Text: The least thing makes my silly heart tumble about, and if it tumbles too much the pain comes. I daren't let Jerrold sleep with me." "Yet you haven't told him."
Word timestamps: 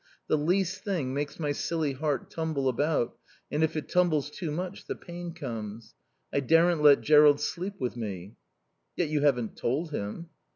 The 0.25 0.35
least 0.35 0.83
thing 0.83 1.13
makes 1.13 1.39
my 1.39 1.51
silly 1.51 1.93
heart 1.93 2.31
tumble 2.31 2.67
about, 2.67 3.15
and 3.51 3.63
if 3.63 3.75
it 3.75 3.87
tumbles 3.87 4.31
too 4.31 4.49
much 4.49 4.87
the 4.87 4.95
pain 4.95 5.31
comes. 5.31 5.93
I 6.33 6.39
daren't 6.39 6.81
let 6.81 7.01
Jerrold 7.01 7.39
sleep 7.39 7.79
with 7.79 7.95
me." 7.95 8.33
"Yet 8.95 9.09
you 9.09 9.21
haven't 9.21 9.57
told 9.57 9.91
him." 9.91 10.29